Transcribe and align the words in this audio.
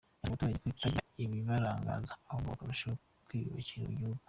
Yanasabye 0.19 0.29
abaturage 0.55 0.59
kutagira 0.63 1.23
ibibarangaza 1.23 2.13
ahubwo 2.27 2.49
bakarushaho 2.51 2.95
kwiyubakira 3.25 3.83
igihugu. 3.91 4.19